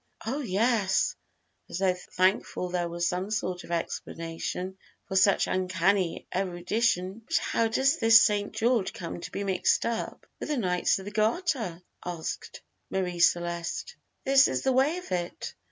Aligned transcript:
"Oh, 0.25 0.39
yes," 0.41 1.15
as 1.69 1.77
though 1.77 1.93
thankful 1.93 2.69
there 2.69 2.89
was 2.89 3.07
some 3.07 3.29
sort 3.29 3.63
of 3.63 3.69
explanation 3.69 4.79
for 5.07 5.15
such 5.15 5.45
uncanny 5.45 6.25
erudition. 6.33 7.21
"But 7.27 7.37
how 7.37 7.67
does 7.67 7.97
this 7.99 8.19
St. 8.19 8.51
George 8.51 8.93
come 8.93 9.19
to 9.21 9.31
be 9.31 9.43
mixed 9.43 9.85
up 9.85 10.25
with 10.39 10.49
the 10.49 10.57
Knights 10.57 10.97
of 10.97 11.05
the 11.05 11.11
Garter?" 11.11 11.83
asked 12.03 12.61
Marie 12.89 13.19
Celeste. 13.19 13.95
"This 14.23 14.47
is 14.47 14.63
the 14.63 14.71
way 14.73 14.97
of 14.97 15.11
it. 15.11 15.53